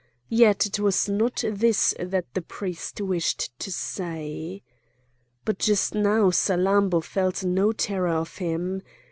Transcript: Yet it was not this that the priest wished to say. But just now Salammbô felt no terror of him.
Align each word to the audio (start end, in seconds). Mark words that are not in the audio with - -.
Yet 0.33 0.65
it 0.65 0.79
was 0.79 1.07
not 1.07 1.43
this 1.47 1.93
that 1.99 2.25
the 2.33 2.41
priest 2.41 2.99
wished 3.01 3.51
to 3.59 3.71
say. 3.71 4.63
But 5.45 5.59
just 5.59 5.93
now 5.93 6.31
Salammbô 6.31 7.03
felt 7.03 7.43
no 7.43 7.71
terror 7.71 8.07
of 8.07 8.37
him. 8.37 8.81